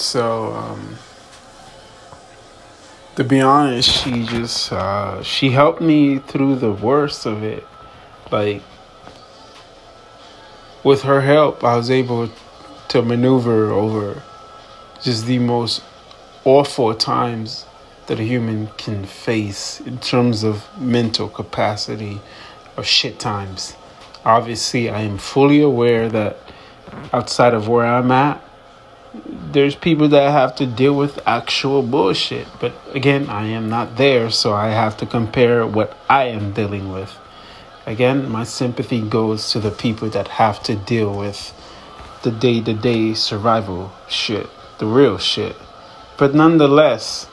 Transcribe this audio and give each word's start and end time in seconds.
So, 0.00 0.54
um, 0.54 0.96
to 3.16 3.22
be 3.22 3.42
honest, 3.42 3.86
she 3.86 4.24
just 4.24 4.72
uh, 4.72 5.22
she 5.22 5.50
helped 5.50 5.82
me 5.82 6.18
through 6.18 6.56
the 6.56 6.72
worst 6.72 7.26
of 7.26 7.42
it. 7.42 7.66
Like 8.32 8.62
with 10.82 11.02
her 11.02 11.20
help, 11.20 11.62
I 11.62 11.76
was 11.76 11.90
able 11.90 12.30
to 12.88 13.02
maneuver 13.02 13.70
over 13.70 14.22
just 15.02 15.26
the 15.26 15.38
most 15.38 15.82
awful 16.46 16.94
times 16.94 17.66
that 18.06 18.18
a 18.18 18.24
human 18.24 18.68
can 18.78 19.04
face 19.04 19.80
in 19.82 19.98
terms 19.98 20.44
of 20.44 20.66
mental 20.80 21.28
capacity 21.28 22.20
or 22.78 22.84
shit 22.84 23.18
times. 23.18 23.76
Obviously, 24.24 24.88
I 24.88 25.02
am 25.02 25.18
fully 25.18 25.60
aware 25.60 26.08
that 26.08 26.38
outside 27.12 27.52
of 27.52 27.68
where 27.68 27.84
I'm 27.84 28.10
at, 28.10 28.42
there's 29.14 29.74
people 29.74 30.08
that 30.08 30.30
have 30.30 30.54
to 30.56 30.66
deal 30.66 30.94
with 30.94 31.18
actual 31.26 31.82
bullshit. 31.82 32.46
But 32.60 32.72
again, 32.94 33.28
I 33.28 33.46
am 33.46 33.68
not 33.68 33.96
there, 33.96 34.30
so 34.30 34.52
I 34.52 34.68
have 34.68 34.96
to 34.98 35.06
compare 35.06 35.66
what 35.66 35.96
I 36.08 36.24
am 36.24 36.52
dealing 36.52 36.92
with. 36.92 37.18
Again, 37.86 38.28
my 38.28 38.44
sympathy 38.44 39.00
goes 39.00 39.50
to 39.52 39.60
the 39.60 39.70
people 39.70 40.08
that 40.10 40.28
have 40.28 40.62
to 40.64 40.76
deal 40.76 41.16
with 41.16 41.52
the 42.22 42.30
day 42.30 42.60
to 42.60 42.74
day 42.74 43.14
survival 43.14 43.92
shit, 44.08 44.48
the 44.78 44.86
real 44.86 45.18
shit. 45.18 45.56
But 46.16 46.34
nonetheless, 46.34 47.28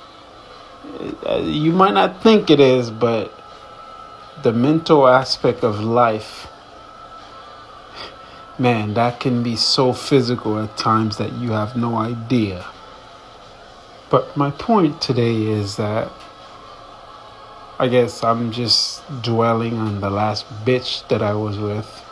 uh, 1.25 1.41
you 1.43 1.71
might 1.73 1.93
not 1.93 2.23
think 2.23 2.49
it 2.49 2.59
is, 2.59 2.89
but 2.89 3.33
the 4.41 4.53
mental 4.53 5.07
aspect 5.07 5.63
of 5.63 5.79
life 5.81 6.47
man, 8.59 8.93
that 8.95 9.19
can 9.19 9.43
be 9.43 9.55
so 9.55 9.93
physical 9.93 10.59
at 10.59 10.77
times 10.77 11.17
that 11.17 11.33
you 11.33 11.51
have 11.51 11.75
no 11.75 11.95
idea. 11.95 12.65
But 14.09 14.35
my 14.37 14.51
point 14.51 15.01
today 15.01 15.43
is 15.45 15.75
that 15.75 16.11
I 17.79 17.87
guess 17.87 18.23
I'm 18.23 18.51
just 18.51 19.03
dwelling 19.21 19.77
on 19.77 20.01
the 20.01 20.09
last 20.09 20.47
bitch 20.65 21.07
that 21.09 21.21
I 21.21 21.33
was 21.33 21.59
with. 21.59 22.03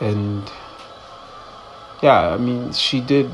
And 0.00 0.50
yeah, 2.02 2.30
I 2.30 2.36
mean, 2.36 2.72
she 2.72 3.00
did, 3.00 3.30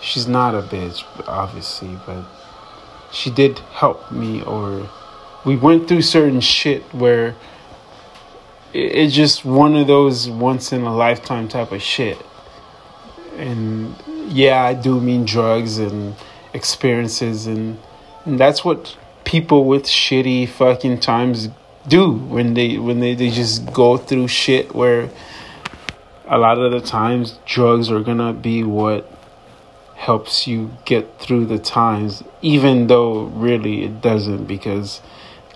she's 0.00 0.26
not 0.26 0.54
a 0.54 0.62
bitch, 0.62 1.04
obviously, 1.28 1.98
but 2.04 2.24
she 3.12 3.30
did 3.30 3.58
help 3.58 4.10
me, 4.10 4.42
or 4.42 4.88
we 5.44 5.56
went 5.56 5.86
through 5.86 6.02
certain 6.02 6.40
shit 6.40 6.82
where 6.94 7.36
it's 8.72 9.14
just 9.14 9.44
one 9.44 9.76
of 9.76 9.86
those 9.86 10.28
once 10.28 10.72
in 10.72 10.82
a 10.82 10.94
lifetime 10.94 11.48
type 11.48 11.72
of 11.72 11.82
shit. 11.82 12.18
And 13.36 13.94
yeah, 14.28 14.62
I 14.62 14.74
do 14.74 15.00
mean 15.00 15.24
drugs 15.24 15.78
and 15.78 16.14
experiences, 16.52 17.46
and, 17.46 17.78
and 18.24 18.38
that's 18.38 18.64
what 18.64 18.96
people 19.24 19.64
with 19.64 19.84
shitty 19.84 20.48
fucking 20.48 21.00
times 21.00 21.48
do 21.88 22.12
when 22.12 22.54
they 22.54 22.78
when 22.78 23.00
they, 23.00 23.14
they 23.14 23.30
just 23.30 23.72
go 23.72 23.96
through 23.96 24.28
shit 24.28 24.74
where 24.74 25.10
a 26.26 26.38
lot 26.38 26.58
of 26.58 26.70
the 26.70 26.80
times 26.80 27.38
drugs 27.44 27.90
are 27.90 28.00
gonna 28.00 28.32
be 28.32 28.62
what 28.62 29.10
helps 29.96 30.46
you 30.46 30.70
get 30.84 31.18
through 31.18 31.44
the 31.46 31.58
times 31.58 32.22
even 32.40 32.86
though 32.86 33.24
really 33.24 33.84
it 33.84 34.00
doesn't 34.00 34.44
because 34.46 35.00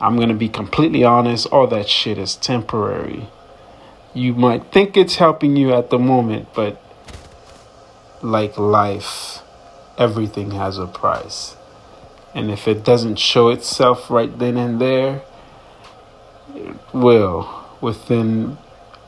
I'm 0.00 0.16
going 0.16 0.28
to 0.28 0.34
be 0.34 0.48
completely 0.48 1.05
honest, 1.05 1.47
all 1.47 1.66
that 1.69 1.89
shit 1.89 2.19
is 2.19 2.36
temporary. 2.36 3.28
You 4.12 4.34
might 4.34 4.70
think 4.72 4.97
it's 4.97 5.16
helping 5.16 5.56
you 5.56 5.72
at 5.72 5.91
the 5.91 5.98
moment, 5.98 6.48
but 6.55 6.83
like 8.22 8.58
life, 8.58 9.41
everything 9.97 10.53
has 10.53 10.78
a 10.78 10.86
price. 10.86 11.56
And 12.34 12.50
if 12.50 12.69
it 12.69 12.84
doesn't 12.84 13.16
show 13.16 13.48
itself 13.48 14.11
right 14.11 14.38
then 14.38 14.58
and 14.58 14.80
there, 14.80 15.22
it 16.54 16.76
will 16.93 17.65
within 17.81 18.59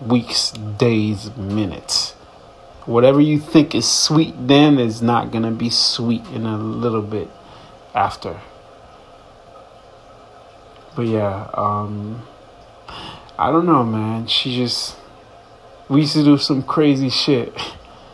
weeks, 0.00 0.52
days, 0.52 1.34
minutes. 1.36 2.12
Whatever 2.86 3.20
you 3.20 3.38
think 3.38 3.74
is 3.74 3.86
sweet 3.86 4.34
then 4.38 4.78
is 4.78 5.02
not 5.02 5.30
going 5.30 5.44
to 5.44 5.50
be 5.50 5.68
sweet 5.68 6.26
in 6.28 6.46
a 6.46 6.56
little 6.56 7.02
bit 7.02 7.28
after. 7.94 8.40
But 10.98 11.06
yeah, 11.06 11.48
um, 11.54 12.22
I 13.38 13.52
don't 13.52 13.66
know, 13.66 13.84
man. 13.84 14.26
She 14.26 14.56
just 14.56 14.96
we 15.88 16.00
used 16.00 16.14
to 16.14 16.24
do 16.24 16.36
some 16.38 16.64
crazy 16.64 17.08
shit, 17.08 17.56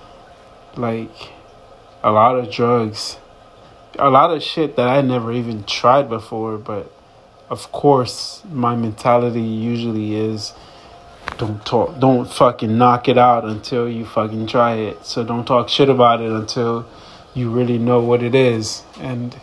like 0.77 1.33
a 2.03 2.13
lot 2.13 2.39
of 2.39 2.51
drugs, 2.51 3.17
a 3.99 4.11
lot 4.11 4.33
of 4.33 4.43
shit 4.43 4.77
that 4.77 4.87
I 4.87 5.01
never 5.01 5.33
even 5.33 5.65
tried 5.65 6.11
before. 6.11 6.59
But 6.59 6.93
of 7.49 7.73
course, 7.73 8.43
my 8.53 8.77
mentality 8.77 9.41
usually 9.41 10.17
is 10.17 10.53
don't 11.39 11.65
talk, 11.65 11.99
don't 11.99 12.31
fucking 12.31 12.77
knock 12.77 13.09
it 13.09 13.17
out 13.17 13.47
until 13.47 13.89
you 13.89 14.05
fucking 14.05 14.47
try 14.47 14.75
it. 14.75 15.07
So 15.07 15.25
don't 15.25 15.47
talk 15.47 15.71
shit 15.71 15.89
about 15.89 16.21
it 16.21 16.31
until 16.31 16.87
you 17.33 17.49
really 17.49 17.79
know 17.79 18.01
what 18.01 18.23
it 18.23 18.35
is. 18.35 18.83
And 19.01 19.41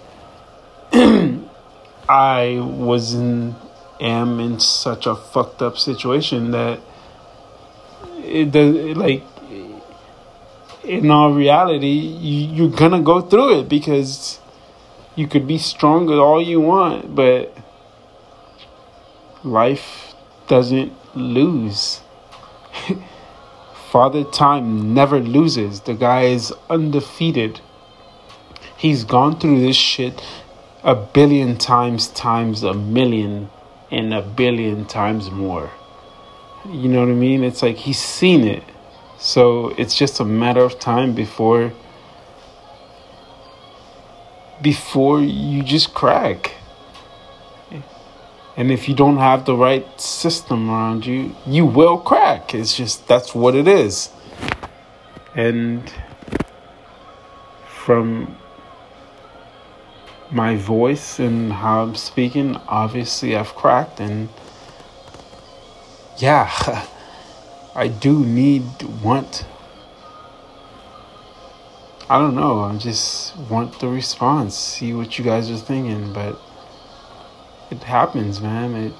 I 2.11 2.59
was 2.59 3.13
in 3.13 3.55
am 4.01 4.41
in 4.41 4.59
such 4.59 5.05
a 5.05 5.15
fucked 5.15 5.61
up 5.61 5.77
situation 5.77 6.51
that 6.51 6.81
it 8.23 8.51
does 8.51 8.97
like 8.97 9.23
in 10.83 11.09
all 11.09 11.31
reality 11.31 11.87
you, 11.87 12.47
you're 12.55 12.77
gonna 12.77 13.01
go 13.01 13.21
through 13.21 13.59
it 13.59 13.69
because 13.69 14.39
you 15.15 15.25
could 15.25 15.47
be 15.47 15.57
strong 15.57 16.05
with 16.07 16.17
all 16.17 16.41
you 16.41 16.59
want 16.59 17.15
but 17.15 17.55
life 19.43 20.13
doesn't 20.47 20.91
lose. 21.15 22.01
Father 23.91 24.25
time 24.25 24.93
never 24.93 25.19
loses. 25.19 25.81
The 25.81 25.93
guy 25.93 26.23
is 26.23 26.53
undefeated. 26.69 27.61
He's 28.75 29.05
gone 29.05 29.39
through 29.39 29.61
this 29.61 29.77
shit 29.77 30.21
a 30.83 30.95
billion 30.95 31.57
times 31.57 32.07
times 32.09 32.63
a 32.63 32.73
million 32.73 33.49
and 33.91 34.13
a 34.13 34.21
billion 34.21 34.85
times 34.85 35.29
more. 35.29 35.69
You 36.65 36.89
know 36.89 37.01
what 37.01 37.09
I 37.09 37.13
mean? 37.13 37.43
It's 37.43 37.61
like 37.61 37.77
he's 37.77 37.99
seen 37.99 38.43
it. 38.43 38.63
So 39.19 39.69
it's 39.77 39.95
just 39.95 40.19
a 40.19 40.25
matter 40.25 40.61
of 40.61 40.79
time 40.79 41.13
before 41.13 41.73
before 44.61 45.21
you 45.21 45.63
just 45.63 45.93
crack. 45.93 46.53
And 48.57 48.71
if 48.71 48.87
you 48.87 48.95
don't 48.95 49.17
have 49.17 49.45
the 49.45 49.55
right 49.55 49.99
system 49.99 50.69
around 50.69 51.05
you, 51.05 51.35
you 51.47 51.65
will 51.65 51.97
crack. 51.97 52.53
It's 52.53 52.75
just 52.75 53.07
that's 53.07 53.33
what 53.33 53.55
it 53.55 53.67
is. 53.67 54.09
And 55.35 55.91
from 57.65 58.35
my 60.31 60.55
voice 60.55 61.19
and 61.19 61.51
how 61.53 61.83
I'm 61.83 61.95
speaking, 61.95 62.55
obviously 62.67 63.35
I've 63.35 63.53
cracked 63.55 63.99
and 63.99 64.29
yeah, 66.17 66.49
I 67.75 67.87
do 67.87 68.25
need 68.25 68.63
want 69.03 69.45
I 72.09 72.17
don't 72.17 72.35
know, 72.35 72.59
I 72.59 72.77
just 72.77 73.37
want 73.49 73.79
the 73.79 73.87
response, 73.87 74.57
see 74.57 74.93
what 74.93 75.17
you 75.17 75.23
guys 75.23 75.49
are 75.49 75.55
thinking, 75.55 76.11
but 76.11 76.37
it 77.69 77.81
happens, 77.83 78.41
man. 78.41 78.75
It 78.75 78.93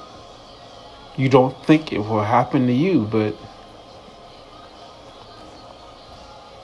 you 1.17 1.27
don't 1.27 1.55
think 1.65 1.91
it 1.91 1.99
will 1.99 2.23
happen 2.23 2.67
to 2.67 2.73
you, 2.73 3.01
but 3.11 3.35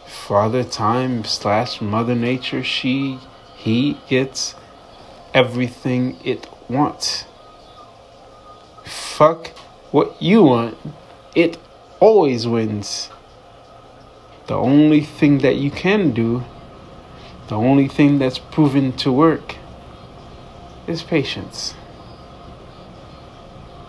Father 0.06 0.64
Time 0.64 1.26
slash 1.26 1.82
Mother 1.82 2.16
Nature, 2.16 2.64
she 2.64 3.20
he 3.68 3.98
gets 4.08 4.56
everything 5.34 6.18
it 6.24 6.48
wants. 6.70 7.26
Fuck 8.86 9.50
what 9.92 10.22
you 10.22 10.44
want. 10.44 10.78
It 11.36 11.58
always 12.00 12.48
wins. 12.48 13.10
The 14.48 14.56
only 14.56 15.02
thing 15.02 15.40
that 15.40 15.58
you 15.58 15.70
can 15.70 16.12
do, 16.12 16.46
the 17.50 17.58
only 17.58 17.90
thing 17.90 18.20
that's 18.20 18.40
proven 18.40 18.94
to 19.04 19.12
work, 19.12 19.56
is 20.88 21.04
patience. 21.04 21.76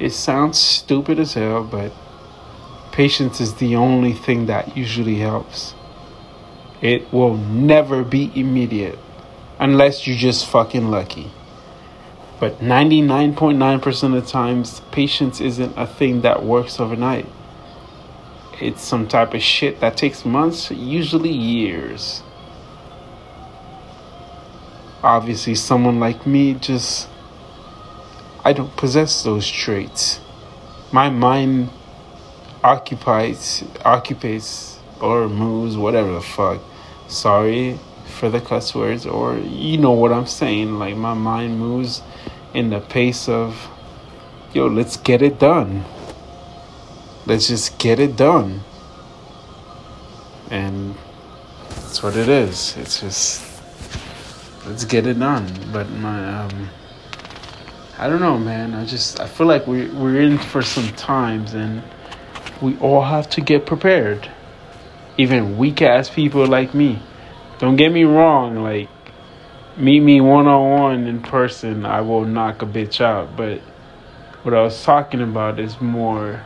It 0.00 0.10
sounds 0.10 0.58
stupid 0.58 1.20
as 1.20 1.34
hell, 1.34 1.62
but 1.62 1.92
patience 2.90 3.40
is 3.40 3.54
the 3.54 3.76
only 3.76 4.12
thing 4.12 4.46
that 4.46 4.76
usually 4.76 5.16
helps. 5.16 5.74
It 6.80 7.12
will 7.12 7.36
never 7.36 8.02
be 8.02 8.32
immediate 8.34 8.98
unless 9.58 10.06
you're 10.06 10.16
just 10.16 10.46
fucking 10.46 10.90
lucky. 10.90 11.30
But 12.40 12.60
99.9% 12.60 14.16
of 14.16 14.24
the 14.24 14.30
times, 14.30 14.80
patience 14.92 15.40
isn't 15.40 15.76
a 15.76 15.86
thing 15.86 16.20
that 16.20 16.44
works 16.44 16.78
overnight. 16.78 17.26
It's 18.60 18.82
some 18.82 19.08
type 19.08 19.34
of 19.34 19.42
shit 19.42 19.80
that 19.80 19.96
takes 19.96 20.24
months, 20.24 20.70
usually 20.70 21.32
years. 21.32 22.22
obviously, 25.02 25.54
someone 25.54 26.00
like 26.00 26.26
me 26.26 26.54
just. 26.54 27.08
I 28.44 28.52
don't 28.52 28.74
possess 28.76 29.22
those 29.22 29.46
traits. 29.46 30.20
My 30.90 31.10
mind 31.10 31.70
occupies, 32.64 33.62
occupies, 33.84 34.78
or 35.00 35.28
moves, 35.28 35.76
whatever 35.76 36.12
the 36.12 36.20
fuck. 36.20 36.60
Sorry 37.08 37.78
for 38.08 38.28
the 38.28 38.40
cuss 38.40 38.74
words, 38.74 39.06
or 39.06 39.36
you 39.36 39.78
know 39.78 39.92
what 39.92 40.12
I'm 40.12 40.26
saying. 40.26 40.78
Like, 40.78 40.96
my 40.96 41.14
mind 41.14 41.58
moves 41.58 42.02
in 42.54 42.70
the 42.70 42.80
pace 42.80 43.28
of, 43.28 43.68
yo, 44.52 44.66
let's 44.66 44.96
get 44.96 45.22
it 45.22 45.38
done. 45.38 45.84
Let's 47.26 47.48
just 47.48 47.78
get 47.78 48.00
it 48.00 48.16
done. 48.16 48.60
And 50.50 50.94
that's 51.68 52.02
what 52.02 52.16
it 52.16 52.28
is. 52.28 52.76
It's 52.78 53.00
just 53.00 53.44
let's 54.66 54.84
get 54.84 55.06
it 55.06 55.18
done. 55.18 55.46
But 55.72 55.90
my 55.90 56.42
um 56.42 56.70
I 57.98 58.08
don't 58.08 58.20
know, 58.20 58.38
man. 58.38 58.74
I 58.74 58.84
just 58.84 59.20
I 59.20 59.26
feel 59.26 59.46
like 59.46 59.66
we 59.66 59.88
we're 59.88 60.20
in 60.20 60.38
for 60.38 60.62
some 60.62 60.88
times 60.96 61.54
and 61.54 61.82
we 62.62 62.78
all 62.78 63.02
have 63.02 63.28
to 63.30 63.40
get 63.40 63.66
prepared. 63.66 64.30
Even 65.16 65.58
weak 65.58 65.82
ass 65.82 66.08
people 66.08 66.46
like 66.46 66.74
me. 66.74 67.02
Don't 67.58 67.76
get 67.76 67.92
me 67.92 68.04
wrong, 68.04 68.62
like 68.62 68.88
meet 69.76 70.00
me 70.00 70.20
one 70.20 70.46
on 70.46 70.70
one 70.70 71.06
in 71.06 71.20
person, 71.20 71.84
I 71.84 72.00
will 72.00 72.24
knock 72.24 72.62
a 72.62 72.66
bitch 72.66 73.00
out. 73.00 73.36
But 73.36 73.60
what 74.42 74.54
I 74.54 74.62
was 74.62 74.82
talking 74.82 75.20
about 75.20 75.58
is 75.58 75.80
more 75.80 76.44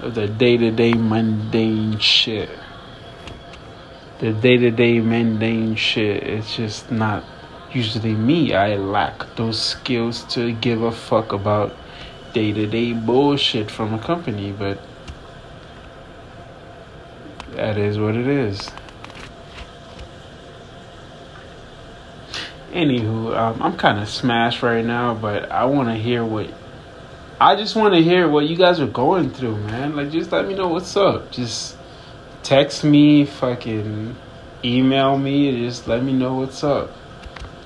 of 0.00 0.14
the 0.14 0.28
day 0.28 0.56
to 0.56 0.70
day 0.70 0.94
mundane 0.94 1.98
shit 1.98 2.50
the 4.18 4.32
day 4.32 4.56
to 4.56 4.70
day 4.72 4.98
mundane 4.98 5.76
shit 5.76 6.24
is 6.24 6.56
just 6.56 6.90
not 6.90 7.24
usually 7.72 8.14
me. 8.14 8.52
I 8.52 8.74
lack 8.74 9.36
those 9.36 9.60
skills 9.60 10.24
to 10.34 10.52
give 10.52 10.82
a 10.82 10.90
fuck 10.90 11.32
about 11.32 11.76
day 12.32 12.52
to 12.52 12.66
day 12.66 12.92
bullshit 12.94 13.70
from 13.70 13.94
a 13.94 13.98
company, 14.00 14.50
but 14.50 14.80
that 17.52 17.78
is 17.78 17.98
what 17.98 18.16
it 18.16 18.26
is. 18.26 18.70
Anywho, 22.72 23.36
um, 23.36 23.62
I'm 23.62 23.76
kind 23.76 23.98
of 23.98 24.08
smashed 24.08 24.62
right 24.62 24.84
now, 24.84 25.14
but 25.14 25.50
I 25.50 25.64
want 25.64 25.88
to 25.88 25.94
hear 25.94 26.24
what. 26.24 26.50
I 27.40 27.56
just 27.56 27.76
want 27.76 27.94
to 27.94 28.02
hear 28.02 28.28
what 28.28 28.46
you 28.46 28.56
guys 28.56 28.80
are 28.80 28.86
going 28.86 29.30
through, 29.30 29.56
man. 29.56 29.96
Like, 29.96 30.10
just 30.10 30.32
let 30.32 30.46
me 30.46 30.54
know 30.54 30.68
what's 30.68 30.96
up. 30.96 31.30
Just 31.30 31.76
text 32.42 32.84
me, 32.84 33.24
fucking 33.24 34.16
email 34.64 35.16
me, 35.16 35.64
just 35.64 35.86
let 35.86 36.02
me 36.02 36.12
know 36.12 36.34
what's 36.34 36.62
up. 36.64 36.90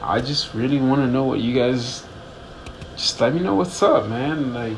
I 0.00 0.20
just 0.20 0.54
really 0.54 0.78
want 0.78 1.00
to 1.00 1.06
know 1.06 1.24
what 1.24 1.40
you 1.40 1.54
guys. 1.54 2.04
Just 2.96 3.20
let 3.20 3.34
me 3.34 3.40
know 3.40 3.54
what's 3.54 3.82
up, 3.82 4.08
man. 4.08 4.52
Like, 4.52 4.76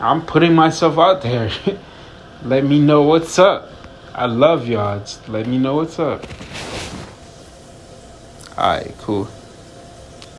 I'm 0.00 0.24
putting 0.24 0.54
myself 0.54 0.98
out 0.98 1.22
there. 1.22 1.50
let 2.42 2.64
me 2.64 2.80
know 2.80 3.02
what's 3.02 3.38
up. 3.38 3.70
I 4.14 4.26
love 4.26 4.66
y'all. 4.66 5.00
Just 5.00 5.28
let 5.28 5.46
me 5.46 5.58
know 5.58 5.76
what's 5.76 5.98
up. 5.98 6.26
Alright, 8.58 8.92
cool. 8.98 9.28